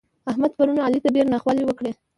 [0.31, 1.91] احمد پرون علي ته ډېرې ناخوالې وکړې.